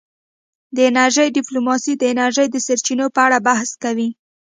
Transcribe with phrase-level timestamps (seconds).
[0.75, 4.09] د انرژۍ ډیپلوماسي د انرژۍ د سرچینو په اړه بحث کوي